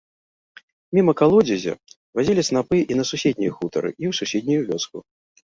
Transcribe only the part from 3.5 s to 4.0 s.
хутары,